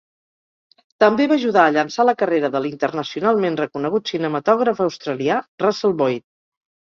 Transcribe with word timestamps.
També 1.03 1.25
va 1.31 1.35
ajudar 1.41 1.65
a 1.65 1.73
llançar 1.75 2.05
la 2.09 2.15
carrera 2.21 2.49
de 2.55 2.61
l'internacionalment 2.63 3.59
reconegut 3.61 4.13
cinematògraf 4.15 4.83
australià 4.87 5.37
Russell 5.65 5.97
Boyd. 6.01 6.27